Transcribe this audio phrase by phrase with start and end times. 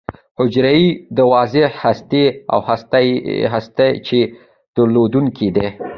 [0.39, 2.59] حجرې یې د واضح هستې او
[3.53, 4.19] هسته چي
[4.75, 5.67] درلودونکې دي.